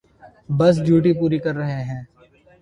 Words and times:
بس 0.57 0.75
ڈیوٹی 0.85 1.11
پوری 1.19 1.39
کر 1.45 1.53
رہے 1.61 1.81
ہیں۔ 1.89 2.01